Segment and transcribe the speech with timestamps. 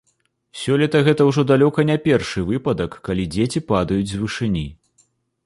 [0.61, 4.67] Сёлета гэта ўжо далёка не першы выпадак, калі дзеці падаюць з вышыні.